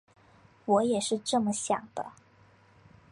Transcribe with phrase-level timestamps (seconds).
[0.65, 2.13] 我也是这么想的